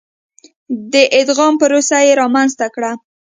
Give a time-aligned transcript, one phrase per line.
[0.93, 2.91] د ادغام پروسه یې رامنځته کړه.